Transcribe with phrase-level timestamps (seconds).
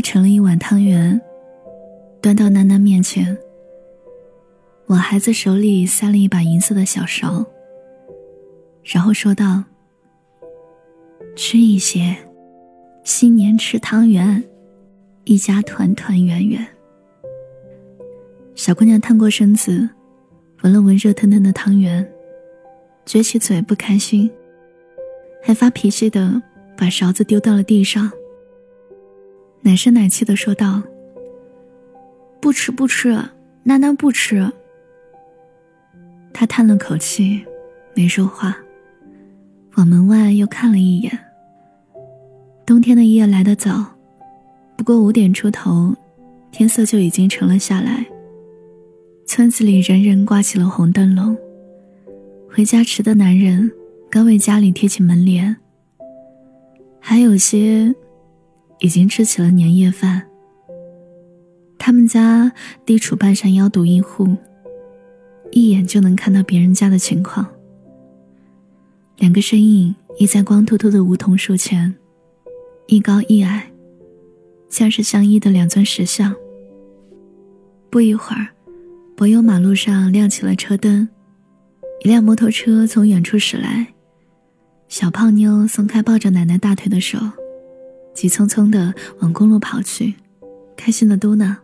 [0.00, 1.20] 盛了一碗汤圆，
[2.20, 3.36] 端到楠楠面前，
[4.86, 7.44] 往孩子手里塞了一把银色的小勺，
[8.82, 9.64] 然后说道
[11.36, 12.16] ：“吃一些，
[13.04, 14.42] 新年吃汤圆，
[15.24, 16.66] 一家团团圆圆。”
[18.56, 19.88] 小姑娘探过身子，
[20.62, 22.06] 闻了闻热腾腾的汤圆，
[23.06, 24.30] 撅起嘴不开心，
[25.42, 26.42] 还发脾气的
[26.76, 28.10] 把勺子丢到了地上。
[29.62, 30.82] 奶声奶气的说道
[32.40, 33.10] ：“不吃不吃，
[33.62, 34.50] 楠楠不吃。”
[36.32, 37.44] 她叹了口气，
[37.94, 38.56] 没说话，
[39.76, 41.18] 往门外又看了一眼。
[42.64, 43.84] 冬天的夜来得早，
[44.76, 45.94] 不过五点出头，
[46.50, 48.06] 天色就已经沉了下来。
[49.26, 51.36] 村子里人人挂起了红灯笼，
[52.48, 53.70] 回家迟的男人
[54.08, 55.54] 刚为家里贴起门帘，
[56.98, 57.94] 还有些
[58.80, 60.26] 已经吃起了年夜饭。
[61.78, 62.52] 他们家
[62.84, 64.36] 地处半山腰独一户，
[65.52, 67.46] 一眼就能看到别人家的情况。
[69.18, 71.94] 两个身影倚在光秃秃的梧桐树前，
[72.86, 73.70] 一高一矮，
[74.68, 76.34] 像是相依的两尊石像。
[77.88, 78.48] 不一会儿。
[79.16, 81.06] 柏油马路上亮起了车灯，
[82.02, 83.86] 一辆摩托车从远处驶来。
[84.88, 87.18] 小胖妞松开抱着奶奶大腿的手，
[88.14, 90.14] 急匆匆地往公路跑去，
[90.76, 91.56] 开心地嘟囔：“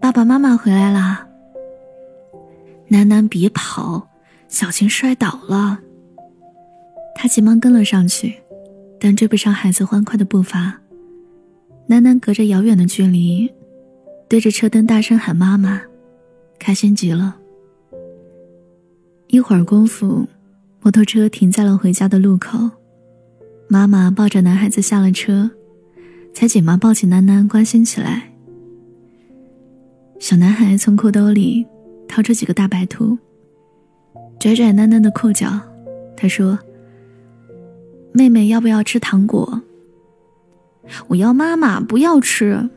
[0.00, 1.26] 爸爸妈妈回来啦！”
[2.88, 4.08] 楠楠别跑，
[4.48, 5.80] 小心摔倒了。
[7.14, 8.34] 他急忙跟了上去，
[9.00, 10.80] 但追不上孩子欢快的步伐。
[11.86, 13.50] 楠楠隔着遥远的距离，
[14.28, 15.82] 对着车灯大声喊：“妈妈！”
[16.58, 17.36] 开心极了。
[19.28, 20.26] 一会儿功夫，
[20.80, 22.70] 摩托车停在了回家的路口，
[23.68, 25.50] 妈妈抱着男孩子下了车，
[26.32, 28.32] 才紧忙抱起楠楠关心起来。
[30.18, 31.66] 小男孩从裤兜里
[32.08, 33.18] 掏出几个大白兔，
[34.38, 35.60] 拽拽囡囡的裤脚，
[36.16, 36.58] 他说
[38.14, 39.62] ：“妹妹要不要吃糖果
[41.08, 42.70] ？”“我要妈妈，不要吃。”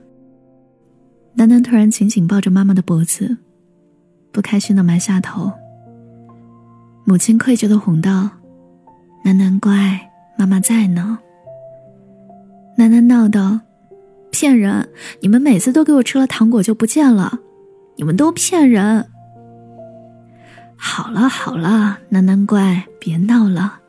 [1.36, 3.38] 楠楠突然紧紧抱着妈妈的脖子。
[4.32, 5.52] 不开心的埋下头。
[7.04, 8.30] 母亲愧疚的哄道
[9.26, 10.09] ：“楠楠乖，
[10.40, 11.20] 妈妈在呢。”
[12.78, 13.60] 楠楠闹道
[14.32, 14.88] ：“骗人！
[15.22, 17.40] 你们每次都给我吃了糖果就不见了，
[17.98, 19.06] 你们都骗人！”
[20.80, 23.82] 好了好了，楠楠乖，别闹了，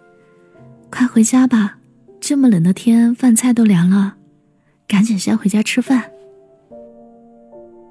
[0.91, 1.79] 快回家吧。
[2.21, 4.17] 这么冷的天，饭菜都凉了，
[4.89, 6.11] 赶紧先回家吃饭。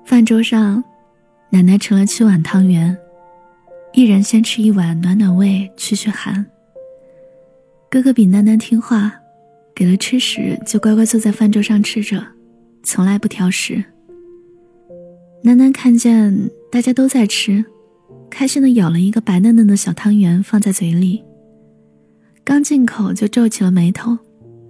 [0.04, 0.84] 饭桌上。
[1.52, 2.96] 奶奶盛了七碗汤圆，
[3.92, 6.46] 一人先吃一碗暖暖胃，驱驱寒。
[7.92, 9.12] 哥哥比囡囡听话，
[9.74, 12.24] 给了吃食就乖乖坐在饭桌上吃着，
[12.84, 13.84] 从来不挑食。
[15.44, 17.66] 囡囡看见大家都在吃，
[18.30, 21.24] 开心的咬了一个白嫩嫩的小汤圆放在嘴里，
[22.44, 24.16] 刚进口就皱起了眉头，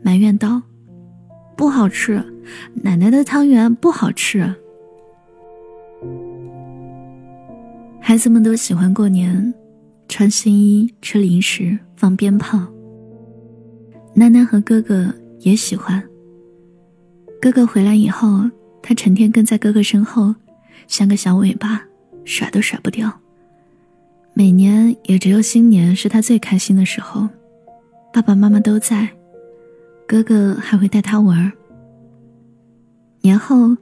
[0.02, 0.62] 埋怨道
[1.58, 2.24] ：“不好吃，
[2.74, 4.56] 奶奶的汤圆不好吃。”
[8.00, 9.54] 孩子们都喜欢过年，
[10.08, 12.66] 穿新衣、吃零食、放鞭炮。
[14.14, 16.04] 楠楠和哥哥也喜欢。
[17.42, 18.50] 哥哥回来以后，
[18.82, 20.36] 他成天跟在哥哥身后，
[20.88, 21.82] 像个小尾巴，
[22.26, 23.12] 甩都甩不掉。
[24.34, 27.28] 每年也只有新年是他最开心的时候，
[28.14, 29.10] 爸爸妈妈都在，
[30.08, 31.52] 哥哥还会带他玩。
[33.22, 33.78] 年后，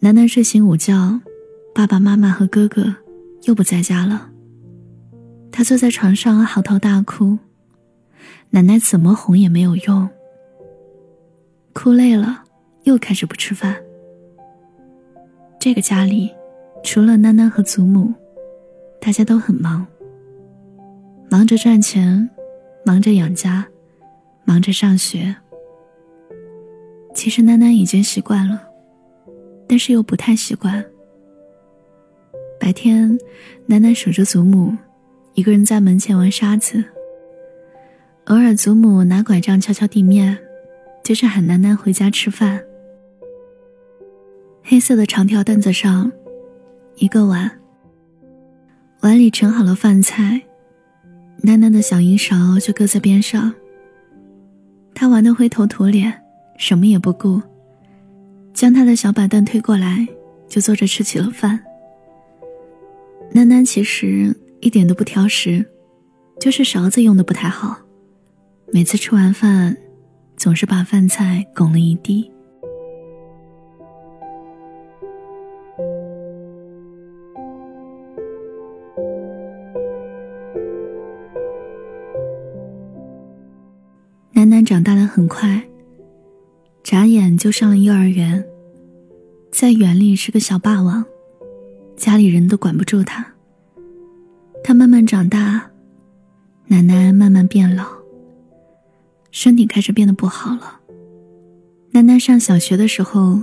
[0.00, 1.20] 楠楠睡醒午觉，
[1.74, 2.96] 爸爸妈妈和哥哥。
[3.44, 4.28] 又不在家了。
[5.52, 7.38] 他坐在床上嚎啕大哭，
[8.50, 10.08] 奶奶怎么哄也没有用。
[11.72, 12.42] 哭累了，
[12.84, 13.76] 又开始不吃饭。
[15.60, 16.32] 这个家里，
[16.82, 18.14] 除了囡囡和祖母，
[19.00, 19.86] 大家都很忙，
[21.30, 22.30] 忙着赚钱，
[22.84, 23.66] 忙着养家，
[24.44, 25.36] 忙着上学。
[27.14, 28.62] 其实囡囡已经习惯了，
[29.68, 30.84] 但是又不太习惯。
[32.58, 33.18] 白天，
[33.66, 34.74] 楠楠守着祖母，
[35.34, 36.82] 一个人在门前玩沙子。
[38.26, 40.36] 偶尔，祖母拿拐杖敲敲地面，
[41.04, 42.60] 就是喊楠楠回家吃饭。
[44.64, 46.10] 黑色的长条凳子上，
[46.96, 47.48] 一个碗，
[49.02, 50.42] 碗里盛好了饭菜，
[51.44, 53.54] 楠楠的小银勺就搁在边上。
[54.92, 56.12] 他玩得灰头土脸，
[56.58, 57.40] 什么也不顾，
[58.52, 60.04] 将他的小板凳推过来，
[60.48, 61.62] 就坐着吃起了饭。
[63.30, 65.64] 楠楠其实一点都不挑食，
[66.40, 67.78] 就是勺子用的不太好，
[68.72, 69.76] 每次吃完饭
[70.36, 72.30] 总是把饭菜拱了一地
[84.32, 85.62] 奶奶长大的很快
[86.82, 88.44] 眨眼就上了幼儿园
[89.52, 91.04] 在园里是个小霸王
[91.96, 93.24] 家里人都管不住他
[94.64, 95.70] 他慢慢长大
[96.66, 97.95] 奶奶慢慢变老。
[99.36, 100.80] 身体开始变得不好了。
[101.90, 103.38] 楠楠上小学的时候，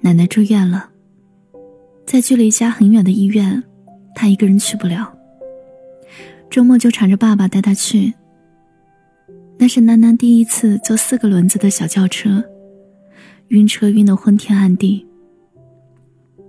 [0.00, 0.90] 奶奶住院了，
[2.04, 3.62] 在距离家很远的医院，
[4.16, 5.16] 她一个人去不了。
[6.50, 8.12] 周末就缠着爸爸带她去。
[9.58, 12.42] 那是楠楠第一次坐四个轮子的小轿车，
[13.50, 15.06] 晕车晕得昏天暗地。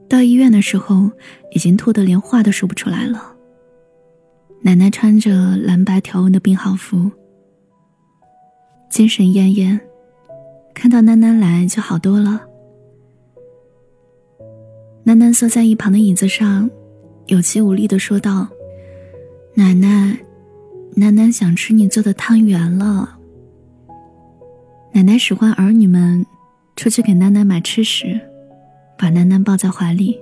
[0.09, 1.11] 到医院的时候，
[1.53, 3.35] 已经吐得连话都说不出来了。
[4.63, 7.11] 奶奶穿着蓝白条纹的病号服，
[8.89, 9.79] 精神奄奄。
[10.73, 12.41] 看到囡囡来就好多了。
[15.05, 16.69] 囡囡坐在一旁的椅子上，
[17.27, 18.47] 有气无力的说道
[19.55, 20.17] ：“奶奶，
[20.95, 23.17] 囡囡想吃你做的汤圆了。”
[24.93, 26.25] 奶奶使唤儿女们
[26.75, 28.19] 出去给囡囡买吃食，
[28.97, 30.19] 把囡囡抱在怀里。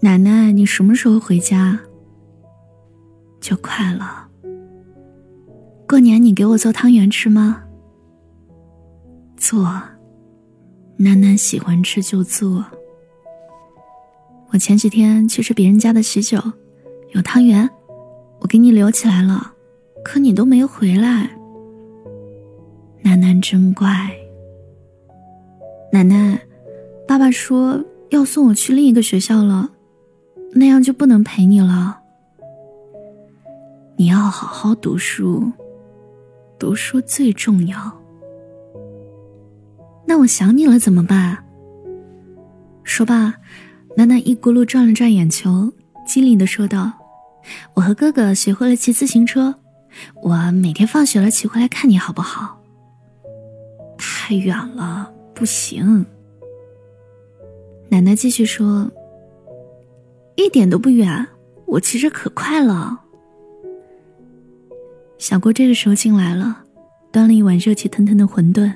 [0.00, 1.78] 奶奶，你什么时候回家？
[3.40, 4.21] 就快了。
[5.92, 7.64] 过年你给我做汤圆吃吗？
[9.36, 9.62] 做，
[10.96, 12.64] 楠楠喜欢吃就做。
[14.50, 16.40] 我前几天去吃别人家的喜酒，
[17.10, 17.68] 有汤圆，
[18.40, 19.52] 我给你留起来了，
[20.02, 21.28] 可你都没回来。
[23.02, 23.86] 楠楠真乖。
[25.92, 26.40] 奶奶，
[27.06, 29.68] 爸爸说要送我去另一个学校了，
[30.54, 32.00] 那样就不能陪你了。
[33.96, 35.52] 你要好好读书，
[36.62, 37.76] 读书最重要。
[40.06, 41.44] 那我想你了怎么办？
[42.84, 43.34] 说罢，
[43.96, 45.72] 楠楠一咕噜转了转眼球，
[46.06, 46.92] 机灵的说道
[47.74, 49.52] ：“我和哥哥学会了骑自行车，
[50.22, 52.62] 我每天放学了骑回来看你好不好？”
[53.98, 56.06] 太远了，不行。
[57.88, 58.88] 奶奶继续说
[60.38, 61.26] ：“一点都不远，
[61.66, 63.00] 我骑着可快了。”
[65.22, 66.64] 小郭这个时候进来了，
[67.12, 68.72] 端了一碗热气腾腾的馄饨。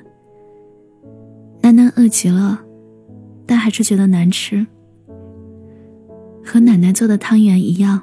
[1.60, 2.64] 楠楠饿极了，
[3.44, 4.64] 但还是觉得难吃，
[6.44, 8.00] 和奶奶做的汤圆一样，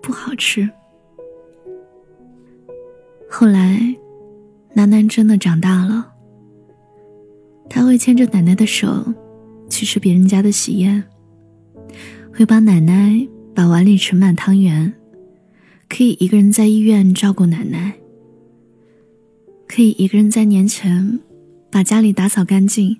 [0.00, 0.66] 不好吃。
[3.28, 3.94] 后来，
[4.72, 6.14] 楠楠真的长大了，
[7.68, 9.04] 他会牵着奶奶的手
[9.68, 11.04] 去吃别人家的喜宴，
[12.34, 14.90] 会帮奶奶把碗里盛满汤圆，
[15.88, 17.94] 可以一个人在医院照顾奶奶，
[19.66, 21.20] 可以一个人在年前。
[21.68, 22.96] 把家里打扫干净，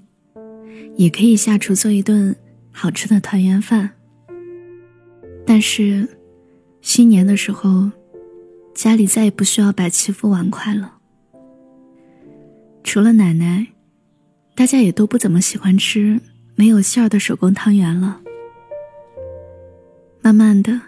[0.96, 2.36] 也可以下厨做一顿
[2.70, 3.88] 好吃的团圆饭。
[5.46, 6.06] 但是，
[6.82, 7.90] 新年的时候，
[8.74, 10.98] 家里再也不需要摆七副碗筷了。
[12.84, 13.66] 除了奶奶，
[14.54, 16.20] 大家也都不怎么喜欢吃
[16.54, 18.20] 没有馅儿的手工汤圆了。
[20.20, 20.78] 慢慢的，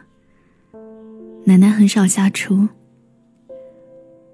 [1.44, 2.68] 奶奶很少下厨，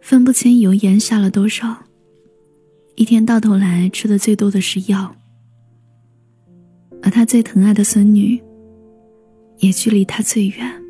[0.00, 1.84] 分不清油盐下了多少。
[2.96, 5.14] 一天到头来吃的最多的是药，
[7.02, 8.40] 而他最疼爱的孙女，
[9.58, 10.82] 也距离他最远。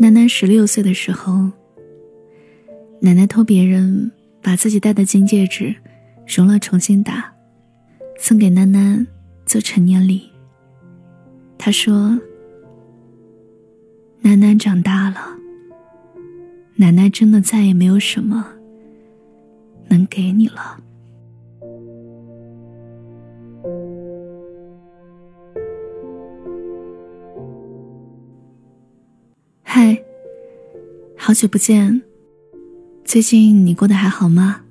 [0.00, 1.50] 囡囡十六岁的时候，
[3.00, 4.10] 奶奶托别人
[4.42, 5.74] 把自己戴的金戒指
[6.26, 7.32] 熔了重新打，
[8.18, 9.06] 送给囡囡
[9.46, 10.30] 做成年礼。
[11.56, 12.18] 他说
[14.24, 15.16] ：“楠楠长大了，
[16.76, 18.52] 奶奶真的再也没有什么。”
[19.86, 20.80] 能给你了。
[29.62, 30.02] 嗨，
[31.18, 32.00] 好久不见，
[33.04, 34.62] 最近你过得还好吗？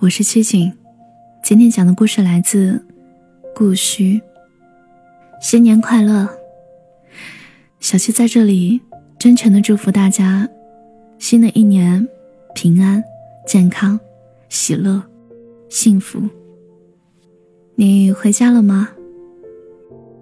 [0.00, 0.72] 我是七景，
[1.44, 2.84] 今天讲的故事来自
[3.54, 4.20] 顾虚。
[5.40, 6.28] 新年快乐！
[7.84, 8.80] 小七在这里
[9.18, 10.48] 真诚的祝福大家，
[11.18, 12.08] 新的一年
[12.54, 13.04] 平安。
[13.46, 14.00] 健康、
[14.48, 15.02] 喜乐、
[15.68, 16.18] 幸福。
[17.74, 18.88] 你回家了吗？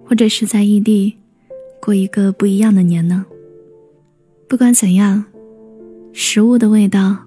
[0.03, 1.15] 或者是在异地
[1.81, 3.25] 过一个不一样的年呢？
[4.49, 5.23] 不管怎样，
[6.11, 7.17] 食物的味道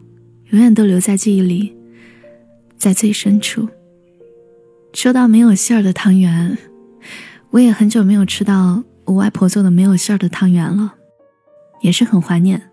[0.51, 1.75] 永远都留在记忆里，
[2.77, 3.67] 在最深处。
[4.93, 6.59] 说到没有馅儿的汤圆，
[7.49, 10.95] 我也很久没有吃到我外婆做的没有馅儿的汤圆了，
[11.81, 12.71] 也是很怀念。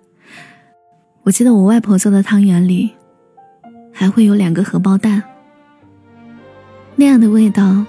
[1.23, 2.91] 我记得我外婆做的汤圆里。
[3.95, 5.21] 还会有两个荷包蛋，
[6.95, 7.85] 那样的味道，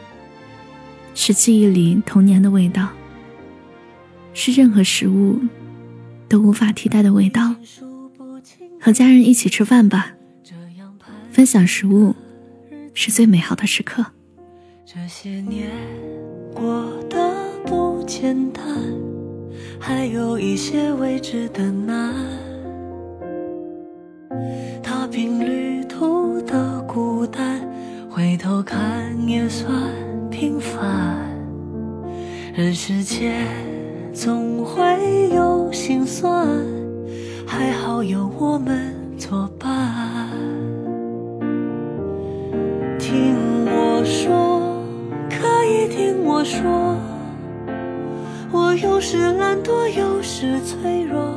[1.15, 2.91] 是记忆里童年的味道，
[4.35, 5.41] 是任何食物
[6.29, 7.57] 都无法替代的味道。
[8.79, 10.13] 和家人一起吃饭吧，
[11.31, 12.15] 分享食物
[12.93, 14.05] 是最美好的时刻。
[14.85, 15.71] 这些年
[16.55, 17.54] 过得不
[18.07, 18.63] 简单，
[19.79, 22.15] 还有一些未知的难。
[24.83, 27.67] 踏平旅途的孤单，
[28.11, 29.73] 回头看也算
[30.31, 31.19] 平凡。
[32.55, 33.47] 人世间
[34.13, 36.47] 总会有心酸。
[37.47, 40.29] 还好有我们作伴。
[42.99, 44.83] 听我说，
[45.31, 46.97] 可以听我说，
[48.83, 51.35] 有时懒惰，有时脆弱，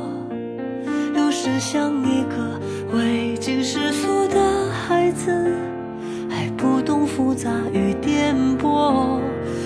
[1.14, 2.60] 有时像一个
[2.92, 5.30] 未经世俗的孩子，
[6.28, 9.20] 还不懂复杂与颠簸。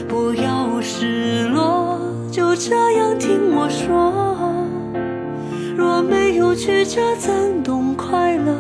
[0.07, 1.99] 不要失落，
[2.31, 4.13] 就这样听我说。
[5.75, 8.55] 若没有曲折，怎懂快乐？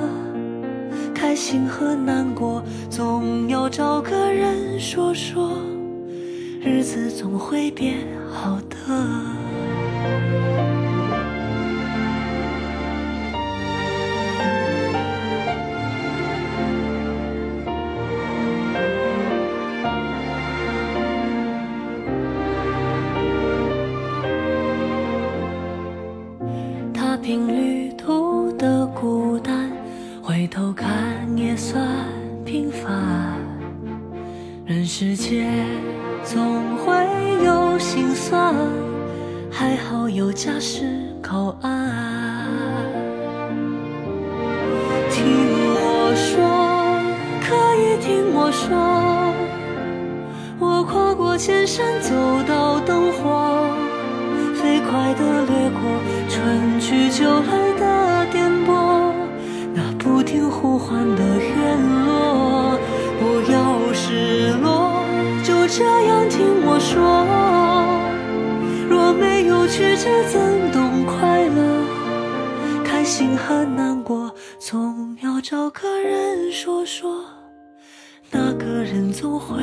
[1.14, 5.52] 开心和难过，总要找个人说说，
[6.64, 7.98] 日子总会变
[8.32, 8.58] 好。
[8.84, 8.92] 踏
[27.22, 29.70] 平旅途的孤单，
[30.20, 30.88] 回头看
[31.38, 31.86] 也算
[32.44, 33.38] 平凡。
[34.66, 35.46] 人世间
[36.24, 36.51] 总
[40.14, 40.84] 有家是
[41.22, 41.70] 靠岸。
[45.10, 45.24] 听
[45.74, 47.00] 我说，
[47.40, 49.32] 可以听我说，
[50.58, 52.10] 我跨过千山，走
[52.46, 53.70] 到灯火。
[54.54, 55.80] 飞快地掠过
[56.28, 59.14] 春去秋来的颠簸，
[59.72, 62.78] 那不停呼唤的院落，
[63.18, 65.02] 不要失落，
[65.42, 67.51] 就这样听我说。
[70.04, 72.82] 是，怎懂快乐？
[72.82, 77.24] 开心和难过，总要找个人说说，
[78.28, 79.62] 那个人总会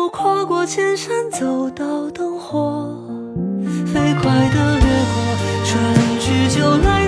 [0.00, 2.88] 我跨过千山，走到灯火，
[3.84, 5.20] 飞快地掠过
[5.66, 5.78] 春
[6.18, 6.99] 去秋来